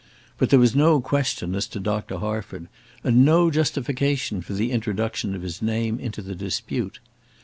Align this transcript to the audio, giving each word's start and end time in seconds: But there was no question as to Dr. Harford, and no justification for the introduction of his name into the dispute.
But 0.39 0.49
there 0.49 0.57
was 0.57 0.75
no 0.75 0.99
question 0.99 1.53
as 1.53 1.67
to 1.67 1.79
Dr. 1.79 2.17
Harford, 2.17 2.69
and 3.03 3.23
no 3.23 3.51
justification 3.51 4.41
for 4.41 4.53
the 4.53 4.71
introduction 4.71 5.35
of 5.35 5.43
his 5.43 5.61
name 5.61 5.99
into 5.99 6.23
the 6.23 6.33
dispute. 6.33 6.99